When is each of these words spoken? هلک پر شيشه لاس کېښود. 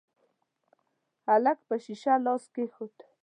هلک 1.27 1.57
پر 1.67 1.77
شيشه 1.85 2.13
لاس 2.25 2.43
کېښود. 2.53 2.95